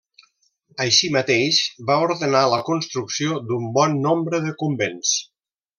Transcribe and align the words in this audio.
Així 0.85 1.11
mateix 1.15 1.59
va 1.91 1.99
ordenar 2.07 2.43
la 2.55 2.61
construcció 2.73 3.39
d'un 3.51 3.69
bon 3.79 3.99
nombre 4.09 4.45
de 4.49 4.59
convents. 4.65 5.19